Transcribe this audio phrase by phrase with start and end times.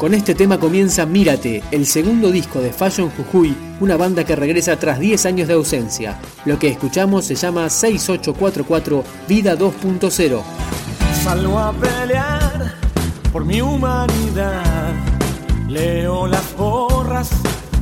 [0.00, 4.74] Con este tema comienza Mírate, el segundo disco de Fashion Jujuy, una banda que regresa
[4.78, 6.18] tras 10 años de ausencia.
[6.46, 10.40] Lo que escuchamos se llama 6844 Vida 2.0.
[11.22, 12.72] Salgo a pelear
[13.30, 14.94] por mi humanidad.
[15.68, 17.28] Leo las borras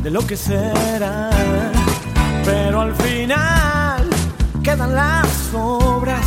[0.03, 1.31] de lo que será.
[2.45, 4.09] Pero al final
[4.65, 6.27] quedan las obras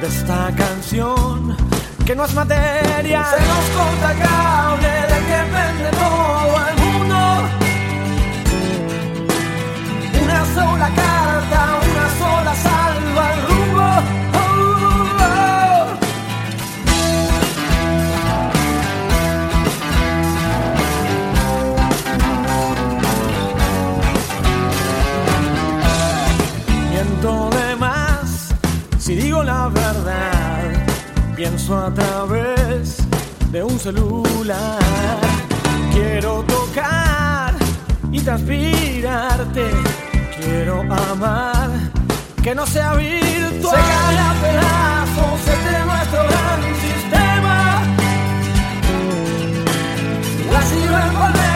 [0.00, 1.69] de esta canción
[2.04, 3.24] que no es materia.
[3.24, 7.18] Se nos corta cable de que vende todo el mundo.
[10.22, 11.29] Una sola carta,
[31.72, 32.98] a través
[33.52, 34.78] de un celular.
[35.92, 37.54] Quiero tocar
[38.10, 39.70] y transpirarte.
[40.40, 41.70] Quiero amar
[42.42, 43.76] que no sea virtual.
[43.76, 47.82] Se cae a pedazos este nuestro gran sistema.
[50.50, 50.60] La
[51.06, 51.49] en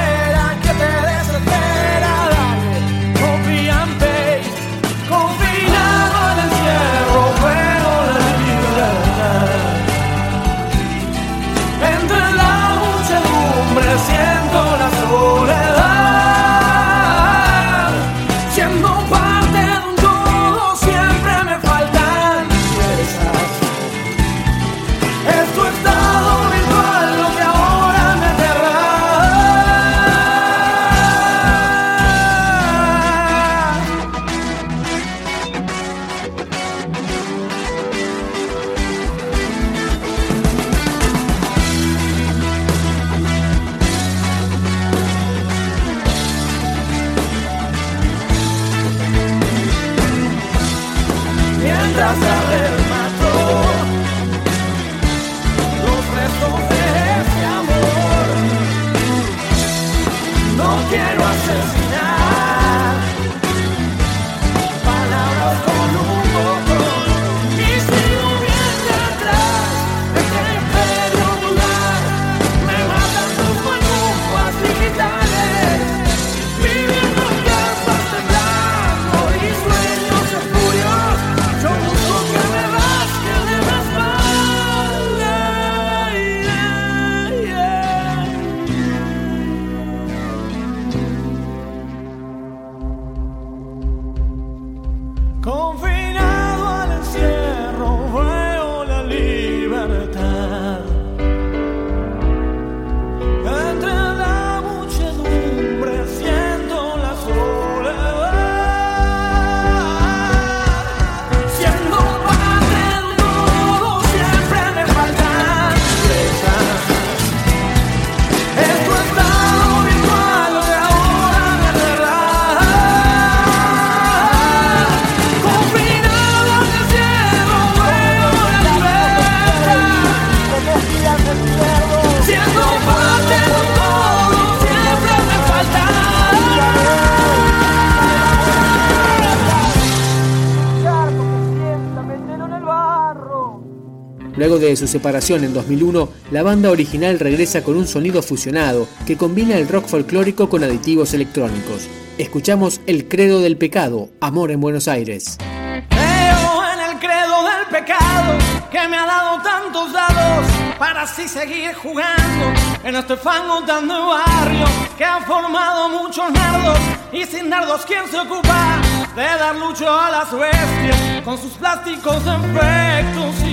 [144.75, 149.57] de su separación en 2001, la banda original regresa con un sonido fusionado que combina
[149.57, 151.87] el rock folclórico con aditivos electrónicos.
[152.19, 155.39] Escuchamos El Credo del Pecado, Amor en Buenos Aires.
[155.39, 158.39] Creo en el credo del pecado
[158.73, 160.47] que me ha dado tantos dados
[160.77, 164.67] para así seguir jugando en este fango tan de barrio
[164.99, 166.79] que ha formado muchos nardos
[167.13, 168.81] y sin nardos quién se ocupa
[169.15, 173.44] de dar lucho a las bestias con sus plásticos defectos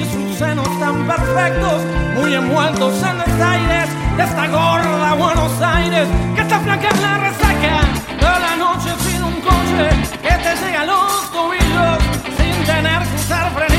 [0.42, 1.84] senos tan perfectos
[2.16, 7.74] muy envueltos en aires de esta gorda Buenos Aires que está flaca en la resaca
[8.18, 9.88] de la noche sin un coche
[10.24, 11.98] que te llega los tobillos
[12.38, 13.71] sin tener que usar frenillos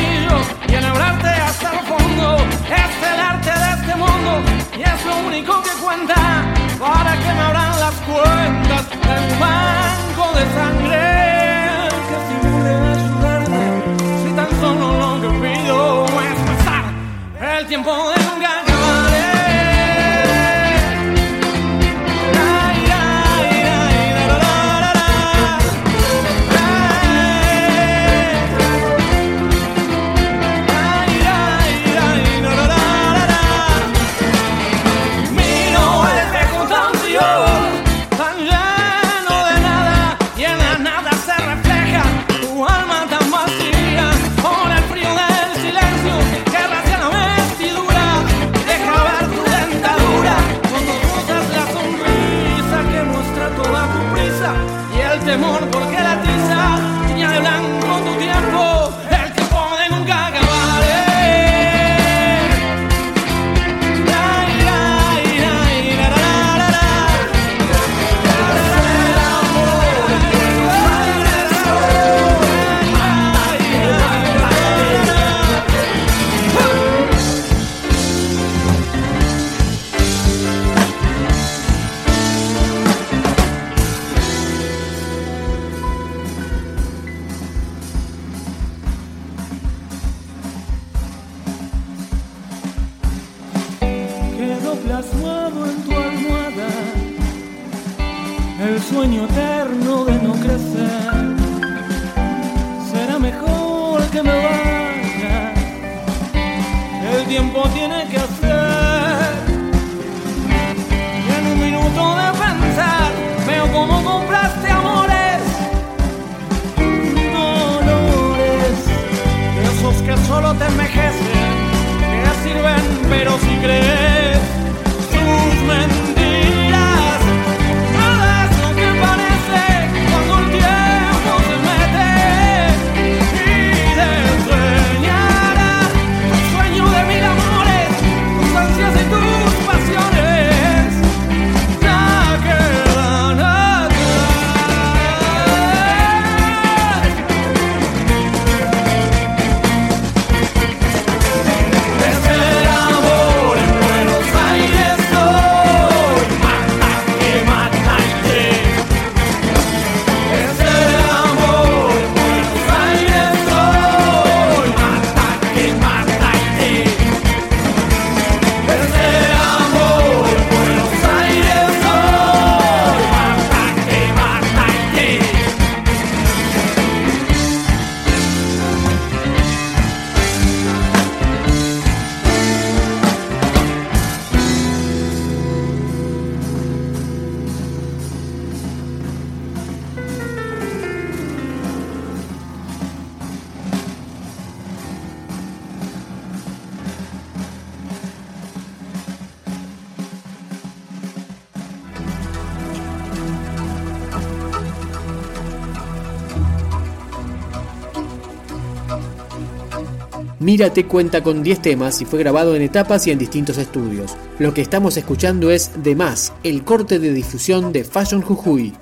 [210.43, 214.17] Mírate cuenta con 10 temas y fue grabado en etapas y en distintos estudios.
[214.41, 218.73] Lo que estamos escuchando es De Más, el corte de difusión de Fashion Jujuy,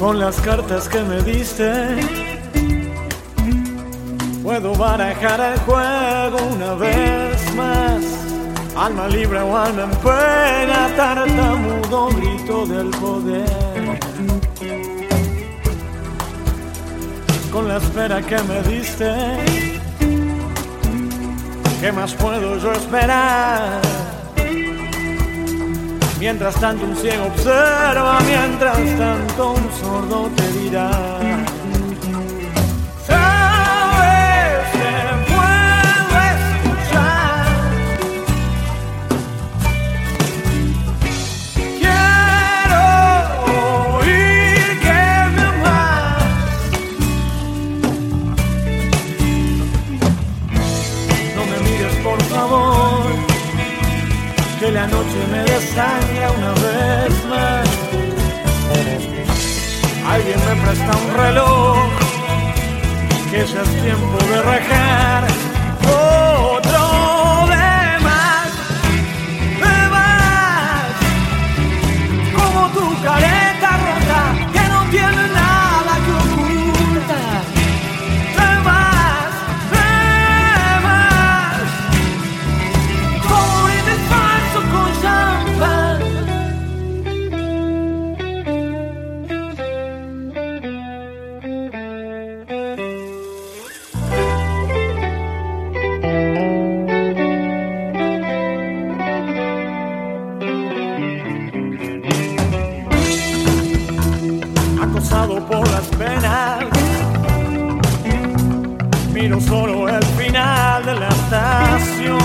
[0.00, 1.70] con las cartas que me diste.
[4.42, 8.02] Puedo barajar el juego una vez más.
[8.74, 13.98] Alma libre o alma en pena, tartamudo grito del poder.
[17.52, 19.12] Con la espera que me diste,
[21.80, 24.09] ¿qué más puedo yo esperar?
[26.20, 31.29] Mientras tanto un ciego observa, mientras tanto un sordo te dirá.
[109.20, 112.18] Miro solo el final de la estación,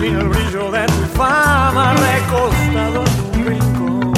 [0.00, 4.12] sin el brillo de tu fama recostado en un rincón.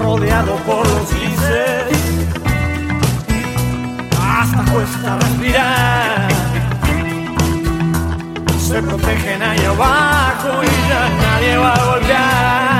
[0.00, 1.84] Rodeado por los lices,
[4.20, 6.28] hasta cuesta respirar
[8.56, 12.73] se protegen ahí abajo y ya nadie va a golpear.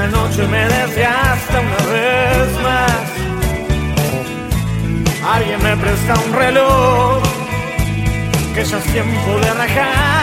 [0.00, 2.92] Que la noche me desgasta una vez más.
[5.34, 7.22] Alguien me presta un reloj,
[8.54, 10.19] que ya es tiempo de rajar.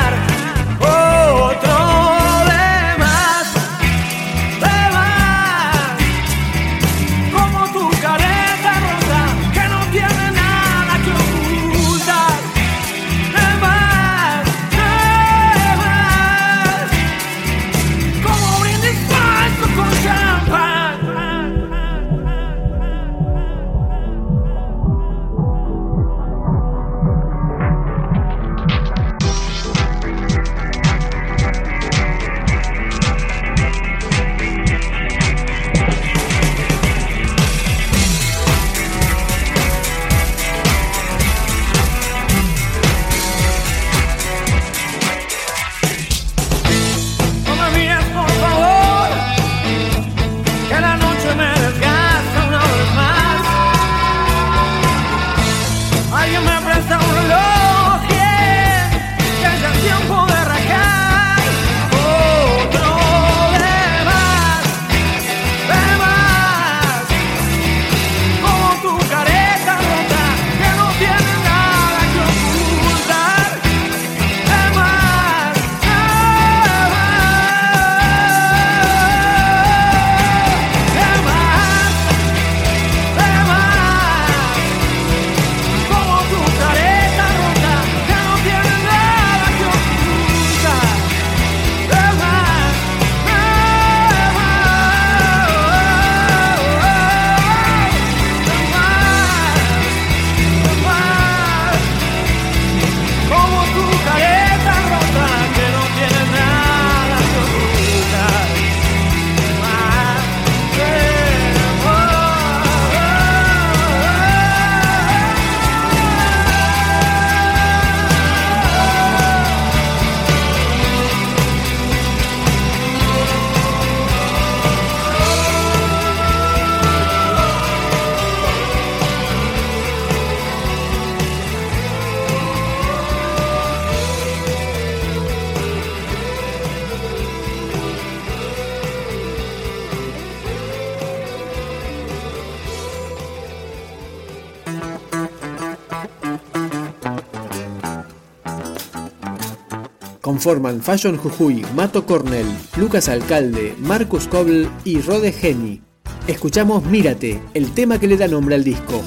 [150.37, 155.81] Conforman Fashion Jujuy, Mato Cornell, Lucas Alcalde, Marcus Coble y Rode Geni.
[156.27, 159.01] Escuchamos Mírate, el tema que le da nombre al disco.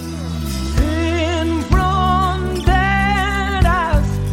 [0.75, 2.83] Sin fronteras,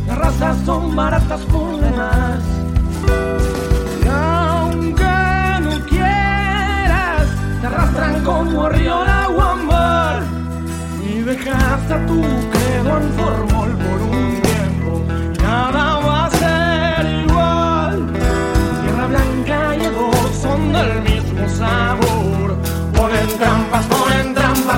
[0.08, 2.42] razas son baratas por demás.
[4.04, 5.04] Y aunque
[5.62, 7.28] no quieras,
[7.62, 10.24] te arrastran como río en mar.
[11.08, 13.57] Y dejaste a tu credo en formol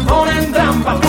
[0.01, 1.08] ponen trampa.